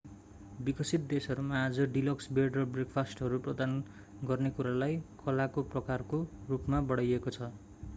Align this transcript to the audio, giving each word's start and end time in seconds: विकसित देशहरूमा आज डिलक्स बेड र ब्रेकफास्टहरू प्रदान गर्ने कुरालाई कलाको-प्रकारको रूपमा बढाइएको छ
विकसित 0.59 1.01
देशहरूमा 1.01 1.59
आज 1.65 1.79
डिलक्स 1.91 2.31
बेड 2.31 2.57
र 2.57 2.63
ब्रेकफास्टहरू 2.69 3.39
प्रदान 3.39 3.77
गर्ने 4.23 4.49
कुरालाई 4.51 4.97
कलाको-प्रकारको 5.25 6.25
रूपमा 6.49 6.81
बढाइएको 6.93 7.37
छ 7.37 7.51